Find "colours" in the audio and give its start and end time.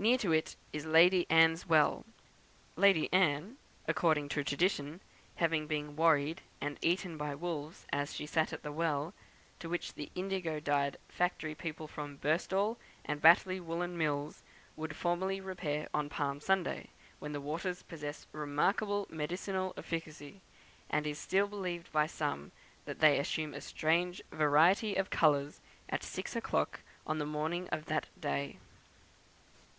25.10-25.58